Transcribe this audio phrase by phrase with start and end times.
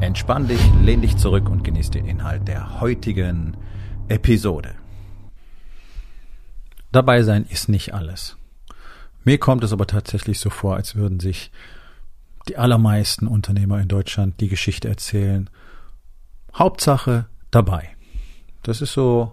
[0.00, 3.56] Entspann dich, lehn dich zurück und genieß den Inhalt der heutigen
[4.08, 4.76] Episode.
[6.92, 8.36] Dabei sein ist nicht alles.
[9.24, 11.50] Mir kommt es aber tatsächlich so vor, als würden sich
[12.48, 15.50] die allermeisten Unternehmer in Deutschland die Geschichte erzählen.
[16.54, 17.90] Hauptsache dabei.
[18.62, 19.32] Das ist so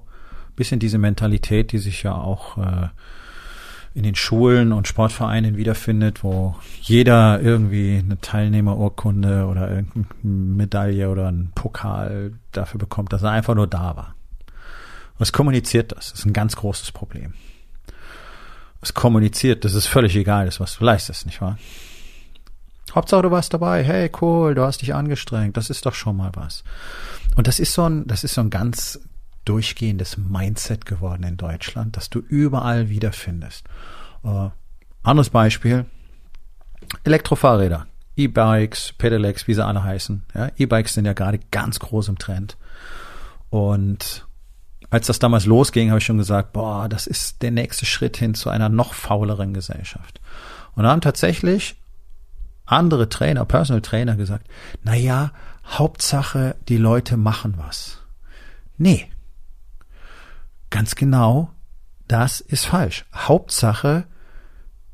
[0.50, 2.90] ein bisschen diese Mentalität, die sich ja auch äh,
[3.96, 11.30] in den Schulen und Sportvereinen wiederfindet, wo jeder irgendwie eine Teilnehmerurkunde oder irgendeine Medaille oder
[11.30, 14.16] einen Pokal dafür bekommt, dass er einfach nur da war.
[15.18, 16.12] Was kommuniziert das?
[16.12, 17.36] Das ist ein ganz großes Problem.
[18.82, 21.58] Es kommuniziert, dass es völlig egal ist, was du leistest, nicht wahr?
[22.94, 26.32] Hauptsache du warst dabei, hey cool, du hast dich angestrengt, das ist doch schon mal
[26.34, 26.66] was.
[27.38, 29.00] Und das ist so ein, das ist so ein ganz
[29.46, 33.66] durchgehendes Mindset geworden in Deutschland, das du überall wiederfindest.
[34.24, 34.50] Äh,
[35.04, 35.86] anderes Beispiel,
[37.04, 40.24] Elektrofahrräder, E-Bikes, Pedelecs, wie sie alle heißen.
[40.34, 42.58] Ja, E-Bikes sind ja gerade ganz groß im Trend.
[43.50, 44.26] Und
[44.90, 48.34] als das damals losging, habe ich schon gesagt, boah, das ist der nächste Schritt hin
[48.34, 50.22] zu einer noch fauleren Gesellschaft.
[50.76, 51.76] Und da haben tatsächlich
[52.66, 54.48] andere Trainer, Personal Trainer gesagt,
[54.84, 55.32] na ja,
[55.66, 58.02] Hauptsache, die Leute machen was.
[58.78, 59.10] Nee,
[60.76, 61.52] Ganz genau,
[62.10, 63.06] das ist falsch.
[63.14, 64.08] Hauptsache,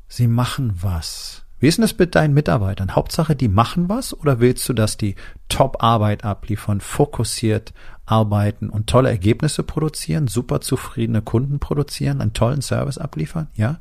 [0.06, 1.44] sie machen was.
[1.58, 2.94] Wie ist denn das mit deinen Mitarbeitern?
[2.94, 5.16] Hauptsache, die machen was oder willst du, dass die
[5.48, 7.74] Top-Arbeit abliefern, fokussiert
[8.06, 13.48] arbeiten und tolle Ergebnisse produzieren, super zufriedene Kunden produzieren, einen tollen Service abliefern?
[13.56, 13.80] Ja?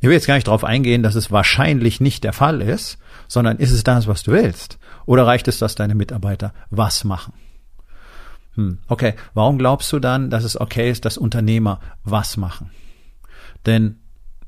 [0.00, 3.58] Ich will jetzt gar nicht darauf eingehen, dass es wahrscheinlich nicht der Fall ist, sondern
[3.58, 4.80] ist es das, was du willst?
[5.06, 7.34] Oder reicht es, dass deine Mitarbeiter was machen?
[8.54, 12.70] Hm, okay, warum glaubst du dann, dass es okay ist, dass Unternehmer was machen?
[13.66, 13.98] Denn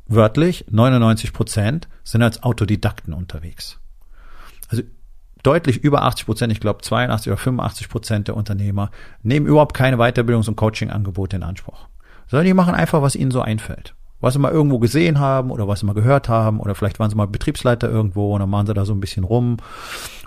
[0.07, 3.81] wörtlich 99 Prozent sind als Autodidakten unterwegs.
[4.69, 4.83] Also
[5.43, 8.91] deutlich über 80 Prozent, ich glaube 82 oder 85 Prozent der Unternehmer
[9.23, 11.89] nehmen überhaupt keine Weiterbildungs- und Coaching-Angebote in Anspruch,
[12.27, 15.69] sondern die machen einfach, was ihnen so einfällt was sie mal irgendwo gesehen haben oder
[15.69, 18.67] was sie mal gehört haben oder vielleicht waren sie mal Betriebsleiter irgendwo und dann machen
[18.67, 19.59] sie da so ein bisschen rum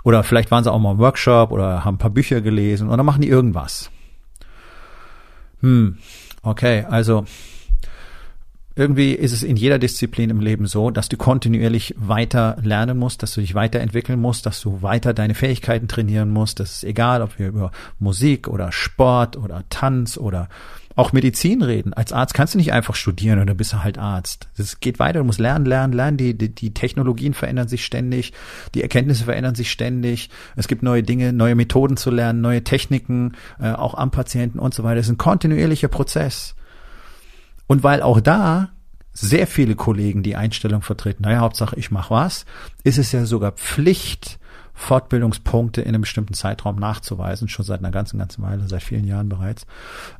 [0.04, 2.96] oder vielleicht waren sie auch mal im Workshop oder haben ein paar Bücher gelesen und
[2.96, 3.90] dann machen die irgendwas.
[5.60, 5.98] Hm,
[6.42, 7.24] okay, also
[8.78, 13.24] irgendwie ist es in jeder Disziplin im Leben so, dass du kontinuierlich weiter lernen musst,
[13.24, 16.60] dass du dich weiterentwickeln musst, dass du weiter deine Fähigkeiten trainieren musst.
[16.60, 20.48] Das ist egal, ob wir über Musik oder Sport oder Tanz oder
[20.94, 21.92] auch Medizin reden.
[21.92, 24.48] Als Arzt kannst du nicht einfach studieren oder bist du halt Arzt.
[24.56, 26.16] Das geht weiter, du musst lernen, lernen, lernen.
[26.16, 28.32] Die, die, die Technologien verändern sich ständig,
[28.74, 30.30] die Erkenntnisse verändern sich ständig.
[30.54, 34.72] Es gibt neue Dinge, neue Methoden zu lernen, neue Techniken, äh, auch am Patienten und
[34.72, 34.96] so weiter.
[34.96, 36.54] Das ist ein kontinuierlicher Prozess.
[37.68, 38.70] Und weil auch da
[39.12, 42.44] sehr viele Kollegen die Einstellung vertreten, naja, Hauptsache ich mache was,
[42.82, 44.40] ist es ja sogar Pflicht,
[44.74, 49.28] Fortbildungspunkte in einem bestimmten Zeitraum nachzuweisen, schon seit einer ganzen, ganzen Weile, seit vielen Jahren
[49.28, 49.66] bereits.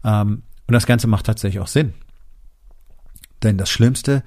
[0.04, 1.94] Ähm, und das Ganze macht tatsächlich auch Sinn.
[3.42, 4.24] Denn das Schlimmste,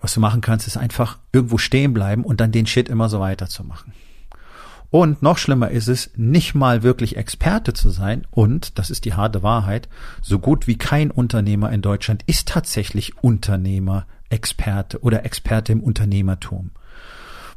[0.00, 3.20] was du machen kannst, ist einfach irgendwo stehen bleiben und dann den Shit immer so
[3.20, 3.92] weiterzumachen.
[4.90, 8.26] Und noch schlimmer ist es, nicht mal wirklich Experte zu sein.
[8.30, 9.88] Und, das ist die harte Wahrheit,
[10.22, 16.70] so gut wie kein Unternehmer in Deutschland ist tatsächlich Unternehmer, Experte oder Experte im Unternehmertum.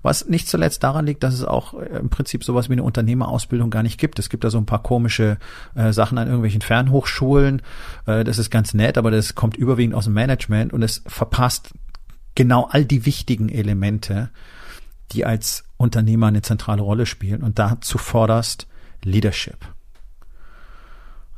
[0.01, 3.69] Was nicht zuletzt daran liegt, dass es auch äh, im Prinzip sowas wie eine Unternehmerausbildung
[3.69, 4.17] gar nicht gibt.
[4.17, 5.37] Es gibt da so ein paar komische
[5.75, 7.61] äh, Sachen an irgendwelchen Fernhochschulen.
[8.05, 11.73] Äh, das ist ganz nett, aber das kommt überwiegend aus dem Management und es verpasst
[12.35, 14.29] genau all die wichtigen Elemente,
[15.11, 17.43] die als Unternehmer eine zentrale Rolle spielen.
[17.43, 18.67] Und dazu forderst
[19.03, 19.57] Leadership.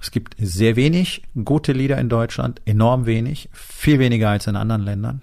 [0.01, 4.81] Es gibt sehr wenig gute Leader in Deutschland, enorm wenig, viel weniger als in anderen
[4.81, 5.21] Ländern.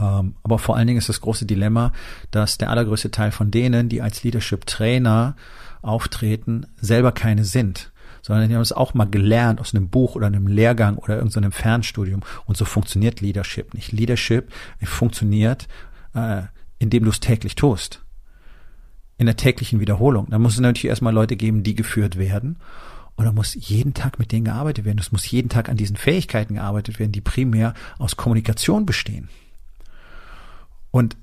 [0.00, 1.92] Ähm, aber vor allen Dingen ist das große Dilemma,
[2.32, 5.36] dass der allergrößte Teil von denen, die als Leadership Trainer
[5.82, 7.92] auftreten, selber keine sind
[8.24, 11.52] sondern die haben es auch mal gelernt aus einem Buch oder einem Lehrgang oder irgendeinem
[11.52, 12.22] Fernstudium.
[12.46, 13.92] Und so funktioniert Leadership nicht.
[13.92, 14.50] Leadership
[14.82, 15.68] funktioniert,
[16.14, 16.44] äh,
[16.84, 18.02] indem du es täglich tust.
[19.16, 20.26] In der täglichen Wiederholung.
[20.30, 22.56] Da muss es natürlich erstmal Leute geben, die geführt werden.
[23.16, 24.98] Und da muss jeden Tag mit denen gearbeitet werden.
[24.98, 29.28] Es muss jeden Tag an diesen Fähigkeiten gearbeitet werden, die primär aus Kommunikation bestehen.
[30.90, 31.16] Und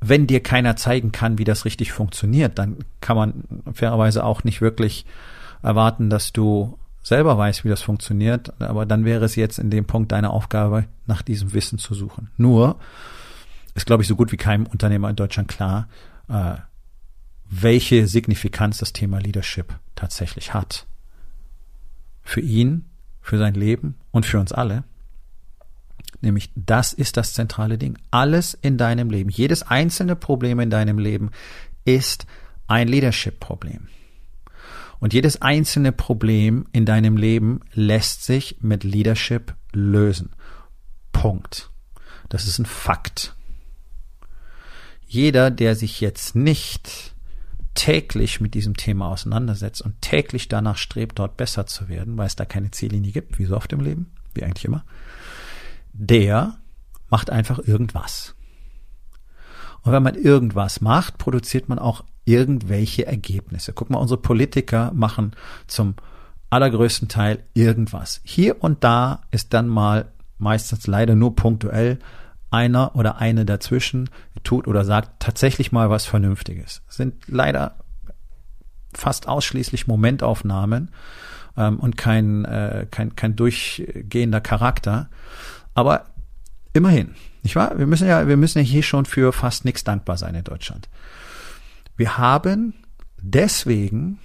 [0.00, 4.60] wenn dir keiner zeigen kann, wie das richtig funktioniert, dann kann man fairerweise auch nicht
[4.60, 5.04] wirklich
[5.62, 8.60] erwarten, dass du selber weißt, wie das funktioniert.
[8.60, 12.30] Aber dann wäre es jetzt in dem Punkt deine Aufgabe, nach diesem Wissen zu suchen.
[12.36, 12.76] Nur
[13.80, 15.88] ist, glaube ich, so gut wie keinem Unternehmer in Deutschland klar,
[16.28, 16.56] äh,
[17.48, 20.86] welche Signifikanz das Thema Leadership tatsächlich hat.
[22.22, 22.84] Für ihn,
[23.22, 24.84] für sein Leben und für uns alle.
[26.20, 27.98] Nämlich das ist das zentrale Ding.
[28.10, 31.30] Alles in deinem Leben, jedes einzelne Problem in deinem Leben
[31.84, 32.26] ist
[32.66, 33.88] ein Leadership-Problem.
[34.98, 40.30] Und jedes einzelne Problem in deinem Leben lässt sich mit Leadership lösen.
[41.12, 41.70] Punkt.
[42.28, 43.34] Das ist ein Fakt.
[45.12, 47.16] Jeder, der sich jetzt nicht
[47.74, 52.36] täglich mit diesem Thema auseinandersetzt und täglich danach strebt, dort besser zu werden, weil es
[52.36, 54.84] da keine Ziellinie gibt, wie so oft im Leben, wie eigentlich immer,
[55.92, 56.58] der
[57.08, 58.36] macht einfach irgendwas.
[59.82, 63.72] Und wenn man irgendwas macht, produziert man auch irgendwelche Ergebnisse.
[63.72, 65.32] Guck mal, unsere Politiker machen
[65.66, 65.94] zum
[66.50, 68.20] allergrößten Teil irgendwas.
[68.22, 71.98] Hier und da ist dann mal meistens leider nur punktuell
[72.50, 74.10] einer oder eine dazwischen
[74.42, 76.82] tut oder sagt tatsächlich mal was Vernünftiges.
[76.86, 77.76] Das sind leider
[78.92, 80.90] fast ausschließlich Momentaufnahmen
[81.56, 85.08] ähm, und kein, äh, kein, kein durchgehender Charakter.
[85.74, 86.06] Aber
[86.72, 87.78] immerhin, nicht wahr?
[87.78, 90.88] Wir müssen ja, wir müssen ja hier schon für fast nichts dankbar sein in Deutschland.
[91.96, 92.74] Wir haben
[93.22, 94.18] deswegen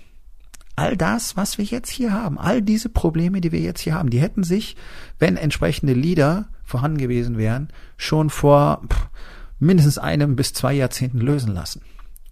[0.76, 4.10] all das, was wir jetzt hier haben, all diese Probleme, die wir jetzt hier haben,
[4.10, 4.76] die hätten sich,
[5.20, 8.82] wenn entsprechende Leader vorhanden gewesen wären, schon vor
[9.60, 11.82] mindestens einem bis zwei Jahrzehnten lösen lassen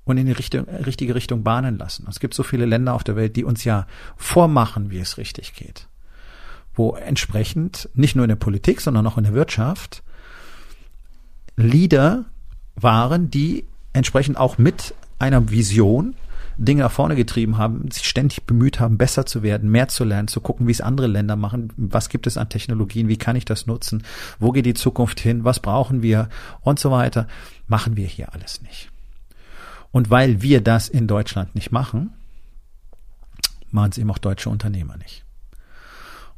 [0.03, 2.05] und in die Richtung, richtige Richtung bahnen lassen.
[2.09, 3.87] Es gibt so viele Länder auf der Welt, die uns ja
[4.17, 5.87] vormachen, wie es richtig geht
[6.75, 10.03] wo entsprechend nicht nur in der Politik, sondern auch in der Wirtschaft
[11.55, 12.25] Leader
[12.75, 16.15] waren, die entsprechend auch mit einer Vision
[16.57, 20.27] Dinge nach vorne getrieben haben, sich ständig bemüht haben, besser zu werden, mehr zu lernen,
[20.27, 23.45] zu gucken, wie es andere Länder machen, was gibt es an Technologien, wie kann ich
[23.45, 24.03] das nutzen,
[24.39, 26.29] wo geht die Zukunft hin, was brauchen wir
[26.61, 27.27] und so weiter,
[27.67, 28.89] machen wir hier alles nicht.
[29.91, 32.11] Und weil wir das in Deutschland nicht machen,
[33.71, 35.23] machen es eben auch deutsche Unternehmer nicht.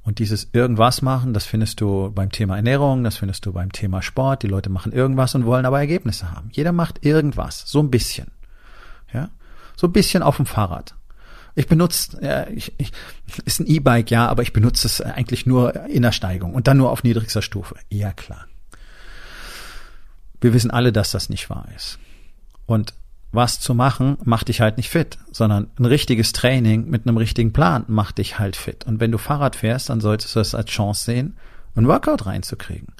[0.05, 4.03] Und dieses irgendwas machen, das findest du beim Thema Ernährung, das findest du beim Thema
[4.03, 4.43] Sport.
[4.43, 6.49] Die Leute machen irgendwas und wollen aber Ergebnisse haben.
[6.51, 8.27] Jeder macht irgendwas, so ein bisschen.
[9.11, 9.29] Ja,
[9.75, 10.95] so ein bisschen auf dem Fahrrad.
[11.55, 12.91] Ich benutze, äh, ich, ich,
[13.45, 16.77] ist ein E-Bike, ja, aber ich benutze es eigentlich nur in der Steigung und dann
[16.77, 17.75] nur auf niedrigster Stufe.
[17.89, 18.45] Ja, klar.
[20.41, 21.97] Wir wissen alle, dass das nicht wahr ist.
[22.65, 22.93] Und
[23.31, 27.53] was zu machen, macht dich halt nicht fit, sondern ein richtiges Training mit einem richtigen
[27.53, 28.85] Plan macht dich halt fit.
[28.85, 31.37] Und wenn du Fahrrad fährst, dann solltest du es als Chance sehen,
[31.75, 32.93] ein Workout reinzukriegen.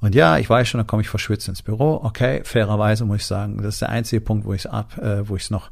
[0.00, 2.00] Und ja, ich weiß schon, dann komme ich verschwitzt ins Büro.
[2.02, 5.28] Okay, fairerweise muss ich sagen, das ist der einzige Punkt, wo ich es ab, äh,
[5.28, 5.70] wo ich es noch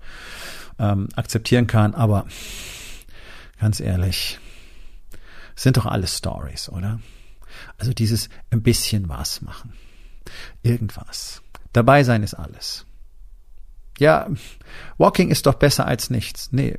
[0.79, 1.95] ähm, akzeptieren kann.
[1.95, 2.27] Aber
[3.61, 4.39] ganz ehrlich,
[5.55, 7.01] sind doch alles Stories, oder?
[7.79, 9.73] Also dieses ein bisschen was machen,
[10.63, 11.43] irgendwas.
[11.73, 12.87] Dabei sein ist alles
[13.99, 14.29] ja,
[14.97, 16.51] Walking ist doch besser als nichts.
[16.53, 16.79] Nee,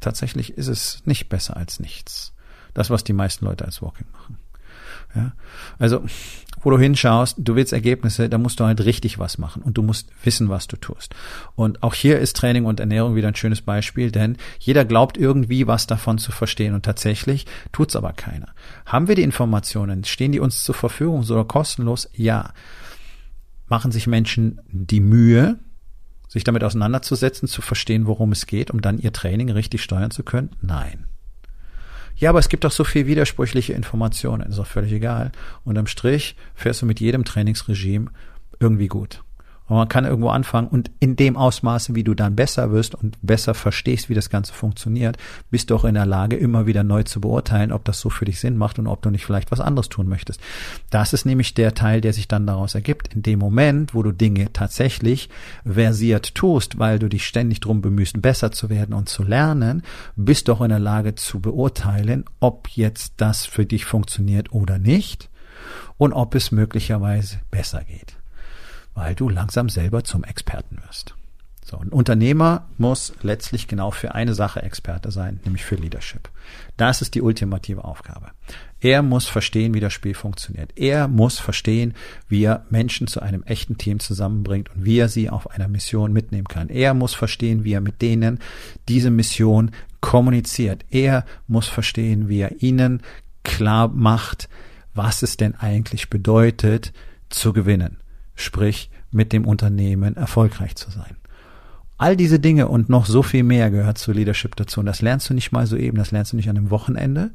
[0.00, 2.32] tatsächlich ist es nicht besser als nichts.
[2.74, 4.38] Das, was die meisten Leute als Walking machen.
[5.14, 5.32] Ja,
[5.78, 6.04] also,
[6.62, 9.82] wo du hinschaust, du willst Ergebnisse, da musst du halt richtig was machen und du
[9.82, 11.14] musst wissen, was du tust.
[11.56, 15.66] Und auch hier ist Training und Ernährung wieder ein schönes Beispiel, denn jeder glaubt irgendwie
[15.66, 18.48] was davon zu verstehen und tatsächlich tut's aber keiner.
[18.86, 20.04] Haben wir die Informationen?
[20.04, 22.08] Stehen die uns zur Verfügung oder kostenlos?
[22.14, 22.52] Ja.
[23.68, 25.58] Machen sich Menschen die Mühe,
[26.28, 30.22] sich damit auseinanderzusetzen, zu verstehen, worum es geht, um dann ihr Training richtig steuern zu
[30.22, 30.50] können?
[30.60, 31.06] Nein.
[32.20, 35.32] Ja, aber es gibt doch so viel widersprüchliche Informationen, ist auch völlig egal.
[35.64, 38.10] Unterm Strich fährst du mit jedem Trainingsregime
[38.60, 39.22] irgendwie gut.
[39.70, 43.16] Und man kann irgendwo anfangen und in dem Ausmaße, wie du dann besser wirst und
[43.22, 45.16] besser verstehst, wie das Ganze funktioniert,
[45.52, 48.24] bist du auch in der Lage, immer wieder neu zu beurteilen, ob das so für
[48.24, 50.40] dich Sinn macht und ob du nicht vielleicht was anderes tun möchtest.
[50.90, 53.14] Das ist nämlich der Teil, der sich dann daraus ergibt.
[53.14, 55.28] In dem Moment, wo du Dinge tatsächlich
[55.64, 59.82] versiert tust, weil du dich ständig drum bemühst, besser zu werden und zu lernen,
[60.16, 64.80] bist du auch in der Lage zu beurteilen, ob jetzt das für dich funktioniert oder
[64.80, 65.30] nicht
[65.96, 68.19] und ob es möglicherweise besser geht
[68.94, 71.14] weil du langsam selber zum Experten wirst.
[71.70, 76.28] So, ein Unternehmer muss letztlich genau für eine Sache Experte sein, nämlich für Leadership.
[76.76, 78.32] Das ist die ultimative Aufgabe.
[78.80, 80.72] Er muss verstehen, wie das Spiel funktioniert.
[80.76, 81.94] Er muss verstehen,
[82.28, 86.12] wie er Menschen zu einem echten Team zusammenbringt und wie er sie auf einer Mission
[86.12, 86.70] mitnehmen kann.
[86.70, 88.40] Er muss verstehen, wie er mit denen
[88.88, 89.70] diese Mission
[90.00, 90.84] kommuniziert.
[90.90, 93.02] Er muss verstehen, wie er ihnen
[93.44, 94.48] klar macht,
[94.94, 96.92] was es denn eigentlich bedeutet,
[97.28, 97.98] zu gewinnen.
[98.40, 101.16] Sprich, mit dem Unternehmen erfolgreich zu sein.
[101.98, 104.80] All diese Dinge und noch so viel mehr gehört zu Leadership dazu.
[104.80, 107.30] Und das lernst du nicht mal so eben, das lernst du nicht an einem Wochenende.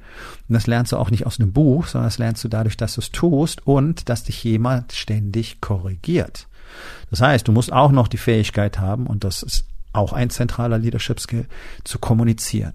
[0.49, 2.95] Und das lernst du auch nicht aus einem Buch, sondern das lernst du dadurch, dass
[2.95, 6.47] du es tust und dass dich jemand ständig korrigiert.
[7.11, 10.79] Das heißt, du musst auch noch die Fähigkeit haben, und das ist auch ein zentraler
[10.79, 11.45] Leadership Skill,
[11.83, 12.73] zu kommunizieren.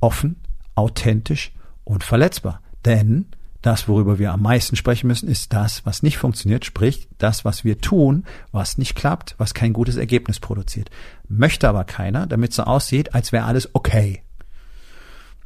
[0.00, 0.36] Offen,
[0.74, 1.52] authentisch
[1.84, 2.62] und verletzbar.
[2.86, 3.26] Denn
[3.66, 7.64] das, worüber wir am meisten sprechen müssen, ist das, was nicht funktioniert, sprich das, was
[7.64, 10.90] wir tun, was nicht klappt, was kein gutes Ergebnis produziert.
[11.28, 14.22] Möchte aber keiner, damit es so aussieht, als wäre alles okay.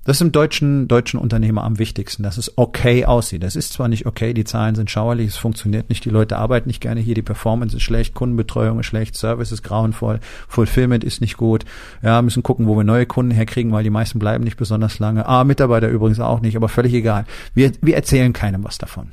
[0.04, 3.42] Das ist im deutschen, deutschen Unternehmer am wichtigsten, dass es okay aussieht.
[3.42, 6.68] Das ist zwar nicht okay, die Zahlen sind schauerlich, es funktioniert nicht, die Leute arbeiten
[6.68, 11.20] nicht gerne hier, die Performance ist schlecht, Kundenbetreuung ist schlecht, Service ist grauenvoll, Fulfillment ist
[11.20, 11.66] nicht gut.
[12.02, 15.26] Ja, müssen gucken, wo wir neue Kunden herkriegen, weil die meisten bleiben nicht besonders lange.
[15.26, 17.26] Ah, Mitarbeiter übrigens auch nicht, aber völlig egal.
[17.52, 19.12] Wir, wir erzählen keinem was davon.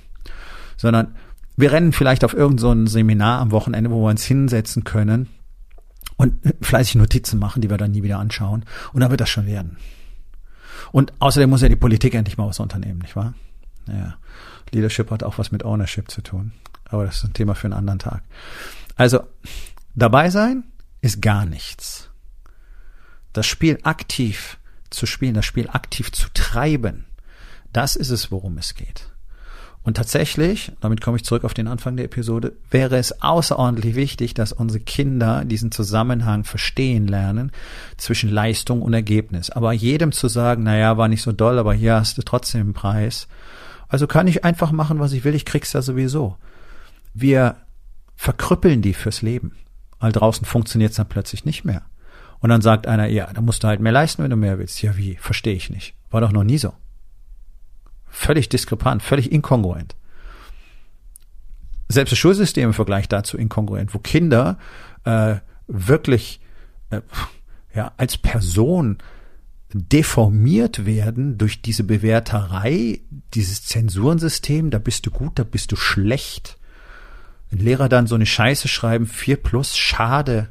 [0.78, 1.16] Sondern
[1.58, 5.28] wir rennen vielleicht auf irgendein so Seminar am Wochenende, wo wir uns hinsetzen können
[6.16, 8.64] und fleißig Notizen machen, die wir dann nie wieder anschauen.
[8.94, 9.78] Und dann wird das schon werden.
[10.92, 13.34] Und außerdem muss ja die Politik endlich mal was unternehmen, nicht wahr?
[13.88, 14.18] Ja.
[14.72, 16.52] Leadership hat auch was mit Ownership zu tun.
[16.86, 18.24] Aber das ist ein Thema für einen anderen Tag.
[18.96, 19.22] Also,
[19.96, 20.64] dabei sein
[21.02, 22.10] ist gar nichts.
[23.34, 24.58] Das Spiel aktiv
[24.90, 27.06] zu spielen, das Spiel aktiv zu treiben,
[27.74, 29.12] das ist es, worum es geht.
[29.88, 34.34] Und tatsächlich, damit komme ich zurück auf den Anfang der Episode, wäre es außerordentlich wichtig,
[34.34, 37.54] dass unsere Kinder diesen Zusammenhang verstehen lernen
[37.96, 39.50] zwischen Leistung und Ergebnis.
[39.50, 42.74] Aber jedem zu sagen, naja, war nicht so doll, aber hier hast du trotzdem einen
[42.74, 43.30] Preis.
[43.88, 46.36] Also kann ich einfach machen, was ich will, ich krieg's ja sowieso.
[47.14, 47.56] Wir
[48.18, 49.54] verkrüppeln die fürs Leben.
[50.00, 51.84] All draußen funktioniert's dann plötzlich nicht mehr.
[52.40, 54.82] Und dann sagt einer, ja, da musst du halt mehr leisten, wenn du mehr willst.
[54.82, 55.16] Ja, wie?
[55.16, 55.94] Verstehe ich nicht.
[56.12, 56.74] War doch noch nie so.
[58.10, 59.96] Völlig diskrepant, völlig inkongruent.
[61.90, 64.58] Selbst das Schulsystem im Vergleich dazu inkongruent, wo Kinder
[65.06, 65.36] äh,
[65.68, 66.42] wirklich
[66.90, 67.02] äh,
[67.74, 68.98] ja, als Person
[69.74, 73.02] deformiert werden durch diese Bewerterei,
[73.34, 76.58] dieses Zensurensystem, da bist du gut, da bist du schlecht.
[77.50, 80.50] Wenn Lehrer dann so eine Scheiße schreiben, vier plus, schade.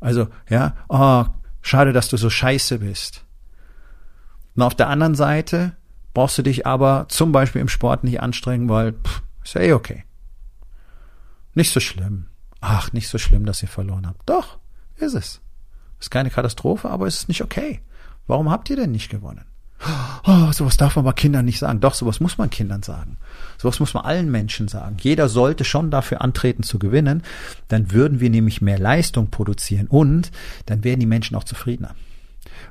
[0.00, 1.24] Also, ja, oh,
[1.62, 3.24] schade, dass du so scheiße bist.
[4.54, 5.76] Und auf der anderen Seite
[6.16, 9.72] brauchst du dich aber zum Beispiel im Sport nicht anstrengen, weil pff, ist ja eh
[9.74, 10.04] okay.
[11.52, 12.28] Nicht so schlimm.
[12.62, 14.22] Ach, nicht so schlimm, dass ihr verloren habt.
[14.24, 14.58] Doch,
[14.96, 15.42] ist es.
[16.00, 17.82] Ist keine Katastrophe, aber es ist nicht okay.
[18.26, 19.44] Warum habt ihr denn nicht gewonnen?
[20.26, 21.80] Oh, sowas darf man mal Kindern nicht sagen.
[21.80, 23.18] Doch, sowas muss man Kindern sagen.
[23.58, 24.96] Sowas muss man allen Menschen sagen.
[24.98, 27.24] Jeder sollte schon dafür antreten zu gewinnen.
[27.68, 30.30] Dann würden wir nämlich mehr Leistung produzieren und
[30.64, 31.94] dann wären die Menschen auch zufriedener.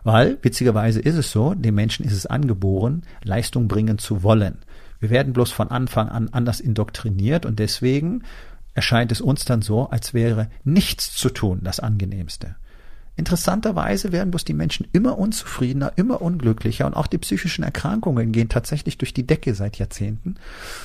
[0.06, 4.60] Weil, witzigerweise ist es so, dem Menschen ist es angeboren, Leistung bringen zu wollen.
[5.00, 8.22] Wir werden bloß von Anfang an anders indoktriniert und deswegen
[8.76, 12.56] erscheint es uns dann so, als wäre nichts zu tun das angenehmste.
[13.16, 18.50] Interessanterweise werden bloß die Menschen immer unzufriedener, immer unglücklicher und auch die psychischen Erkrankungen gehen
[18.50, 20.36] tatsächlich durch die Decke seit Jahrzehnten.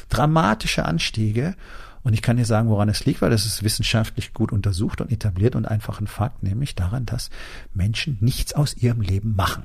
[0.09, 1.57] Dramatische Anstiege
[2.03, 5.13] und ich kann dir sagen, woran es liegt, weil das ist wissenschaftlich gut untersucht und
[5.13, 7.31] etabliert und einfach ein Fakt, nämlich daran, dass
[7.75, 9.65] Menschen nichts aus ihrem Leben machen.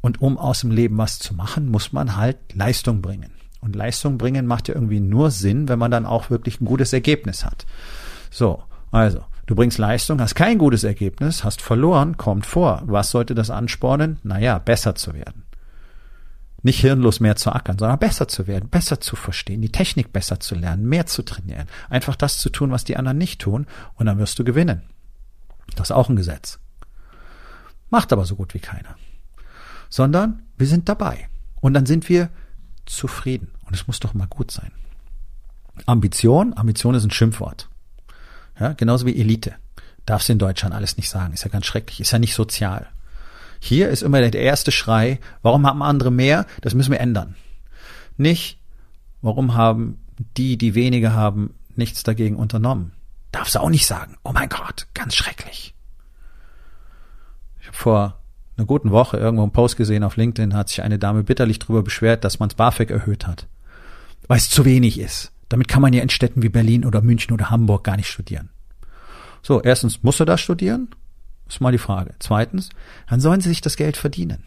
[0.00, 3.30] Und um aus dem Leben was zu machen, muss man halt Leistung bringen.
[3.60, 6.92] Und Leistung bringen macht ja irgendwie nur Sinn, wenn man dann auch wirklich ein gutes
[6.92, 7.66] Ergebnis hat.
[8.30, 12.82] So, also, du bringst Leistung, hast kein gutes Ergebnis, hast verloren, kommt vor.
[12.86, 14.18] Was sollte das anspornen?
[14.22, 15.45] Naja, besser zu werden
[16.66, 20.40] nicht hirnlos mehr zu ackern, sondern besser zu werden, besser zu verstehen, die Technik besser
[20.40, 24.06] zu lernen, mehr zu trainieren, einfach das zu tun, was die anderen nicht tun, und
[24.06, 24.82] dann wirst du gewinnen.
[25.76, 26.58] Das ist auch ein Gesetz.
[27.88, 28.96] Macht aber so gut wie keiner.
[29.88, 31.28] Sondern wir sind dabei.
[31.60, 32.28] Und dann sind wir
[32.84, 33.52] zufrieden.
[33.64, 34.72] Und es muss doch mal gut sein.
[35.86, 37.68] Ambition, Ambition ist ein Schimpfwort.
[38.58, 39.54] Ja, genauso wie Elite.
[40.04, 41.32] Darfst in Deutschland alles nicht sagen.
[41.32, 42.00] Ist ja ganz schrecklich.
[42.00, 42.88] Ist ja nicht sozial.
[43.60, 46.46] Hier ist immer der erste Schrei, warum haben andere mehr?
[46.60, 47.34] Das müssen wir ändern.
[48.16, 48.58] Nicht,
[49.22, 49.98] warum haben
[50.36, 52.92] die, die weniger haben, nichts dagegen unternommen.
[53.32, 54.16] Darfst du auch nicht sagen.
[54.24, 55.74] Oh mein Gott, ganz schrecklich.
[57.60, 58.18] Ich habe vor
[58.56, 61.82] einer guten Woche irgendwo einen Post gesehen auf LinkedIn, hat sich eine Dame bitterlich darüber
[61.82, 63.46] beschwert, dass man das BAföG erhöht hat.
[64.28, 65.32] Weil es zu wenig ist.
[65.48, 68.48] Damit kann man ja in Städten wie Berlin oder München oder Hamburg gar nicht studieren.
[69.42, 70.88] So, erstens, musst du da studieren?
[71.48, 72.14] Ist mal die Frage.
[72.18, 72.70] Zweitens,
[73.08, 74.44] dann sollen sie sich das Geld verdienen.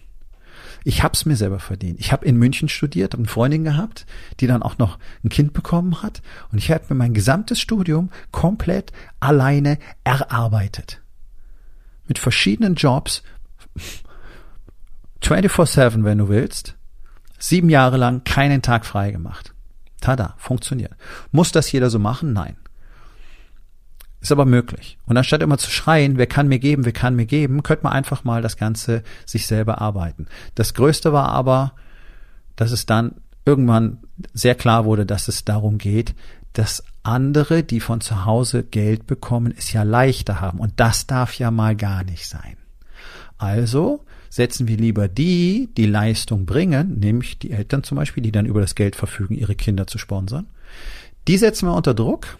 [0.84, 2.00] Ich hab's mir selber verdient.
[2.00, 4.06] Ich habe in München studiert, und eine Freundin gehabt,
[4.40, 6.22] die dann auch noch ein Kind bekommen hat.
[6.52, 11.02] Und ich habe mir mein gesamtes Studium komplett alleine erarbeitet.
[12.08, 13.24] Mit verschiedenen Jobs,
[15.22, 16.76] 24-7, wenn du willst,
[17.38, 19.54] sieben Jahre lang keinen Tag frei gemacht.
[20.02, 20.94] Tada, funktioniert.
[21.32, 22.34] Muss das jeder so machen?
[22.34, 22.56] Nein.
[24.22, 24.98] Ist aber möglich.
[25.06, 27.94] Und anstatt immer zu schreien, wer kann mir geben, wer kann mir geben, könnte man
[27.94, 30.28] einfach mal das Ganze sich selber arbeiten.
[30.56, 31.74] Das Größte war aber,
[32.58, 34.00] dass es dann irgendwann
[34.34, 36.16] sehr klar wurde, dass es darum geht,
[36.54, 40.60] dass andere, die von zu Hause Geld bekommen, es ja leichter haben.
[40.60, 42.58] Und das darf ja mal gar nicht sein.
[43.38, 48.46] Also setzen wir lieber die, die Leistung bringen, nämlich die Eltern zum Beispiel, die dann
[48.46, 50.48] über das Geld verfügen, ihre Kinder zu sponsern.
[51.28, 52.38] Die setzen wir unter Druck.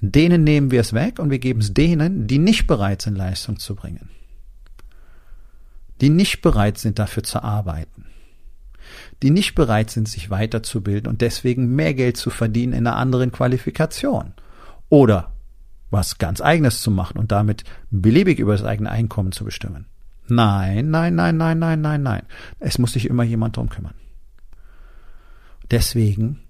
[0.00, 3.58] Denen nehmen wir es weg und wir geben es denen, die nicht bereit sind, Leistung
[3.58, 4.10] zu bringen.
[6.00, 8.06] Die nicht bereit sind, dafür zu arbeiten
[9.22, 13.32] die nicht bereit sind, sich weiterzubilden und deswegen mehr Geld zu verdienen in einer anderen
[13.32, 14.34] Qualifikation.
[14.88, 15.32] Oder
[15.90, 19.86] was ganz eigenes zu machen und damit beliebig über das eigene Einkommen zu bestimmen.
[20.26, 22.22] Nein, nein, nein, nein, nein, nein, nein.
[22.58, 23.94] Es muss sich immer jemand drum kümmern.
[25.70, 26.40] Deswegen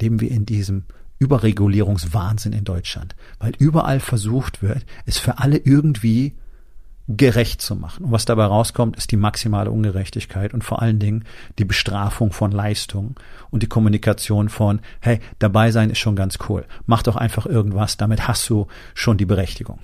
[0.00, 0.84] leben wir in diesem
[1.18, 6.34] Überregulierungswahnsinn in Deutschland, weil überall versucht wird, es für alle irgendwie
[7.08, 8.04] gerecht zu machen.
[8.04, 11.24] Und was dabei rauskommt, ist die maximale Ungerechtigkeit und vor allen Dingen
[11.58, 13.14] die Bestrafung von Leistung
[13.50, 16.64] und die Kommunikation von, hey, dabei sein ist schon ganz cool.
[16.86, 19.78] Mach doch einfach irgendwas, damit hast du schon die Berechtigung.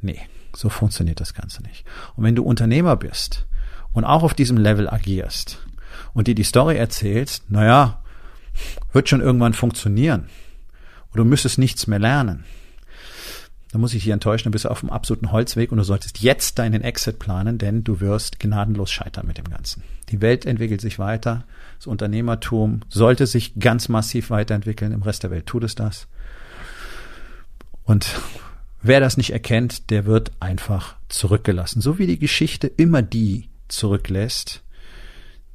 [0.00, 0.20] Nee,
[0.56, 1.84] so funktioniert das Ganze nicht.
[2.16, 3.46] Und wenn du Unternehmer bist
[3.92, 5.58] und auch auf diesem Level agierst
[6.14, 7.99] und dir die Story erzählst, naja,
[8.92, 10.28] wird schon irgendwann funktionieren.
[11.12, 12.44] Oder du müsstest nichts mehr lernen
[13.72, 16.58] da muss ich dich enttäuschen, du bist auf dem absoluten Holzweg und du solltest jetzt
[16.58, 19.84] deinen Exit planen, denn du wirst gnadenlos scheitern mit dem Ganzen.
[20.08, 21.44] Die Welt entwickelt sich weiter,
[21.78, 26.08] das Unternehmertum sollte sich ganz massiv weiterentwickeln, im Rest der Welt tut es das.
[27.84, 28.20] Und
[28.82, 34.64] wer das nicht erkennt, der wird einfach zurückgelassen, so wie die Geschichte immer die zurücklässt,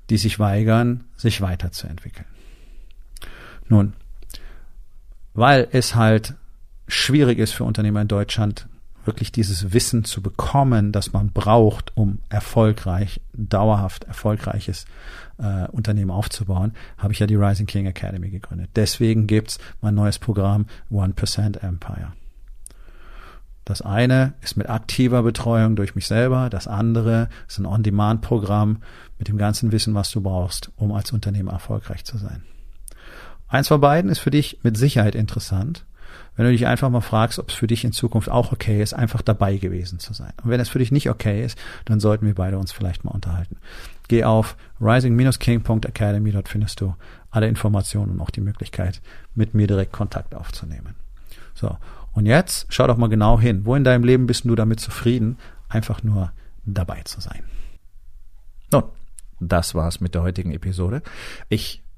[0.09, 2.27] die sich weigern, sich weiterzuentwickeln.
[3.67, 3.93] Nun,
[5.33, 6.35] weil es halt
[6.87, 8.67] schwierig ist für Unternehmer in Deutschland,
[9.05, 14.85] wirklich dieses Wissen zu bekommen, das man braucht, um erfolgreich, dauerhaft erfolgreiches
[15.37, 18.71] äh, Unternehmen aufzubauen, habe ich ja die Rising King Academy gegründet.
[18.75, 22.13] Deswegen gibt's mein neues Programm 1% Empire.
[23.63, 28.83] Das eine ist mit aktiver Betreuung durch mich selber, das andere ist ein On-Demand-Programm
[29.17, 32.43] mit dem ganzen Wissen, was du brauchst, um als Unternehmer erfolgreich zu sein.
[33.47, 35.85] Eins von beiden ist für dich mit Sicherheit interessant
[36.35, 38.93] wenn du dich einfach mal fragst, ob es für dich in Zukunft auch okay ist,
[38.93, 40.33] einfach dabei gewesen zu sein.
[40.43, 43.11] Und wenn es für dich nicht okay ist, dann sollten wir beide uns vielleicht mal
[43.11, 43.57] unterhalten.
[44.07, 46.95] Geh auf rising-king.academy, dort findest du
[47.31, 49.01] alle Informationen und auch die Möglichkeit,
[49.33, 50.95] mit mir direkt Kontakt aufzunehmen.
[51.53, 51.77] So,
[52.11, 53.65] und jetzt schau doch mal genau hin.
[53.65, 55.37] Wo in deinem Leben bist du damit zufrieden,
[55.69, 56.31] einfach nur
[56.65, 57.43] dabei zu sein?
[58.71, 58.83] Nun,
[59.39, 61.01] das war's mit der heutigen Episode.
[61.47, 61.84] Ich